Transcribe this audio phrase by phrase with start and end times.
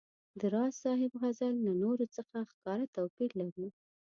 [0.39, 3.67] د راز صاحب غزل له نورو څخه ښکاره توپیر لري.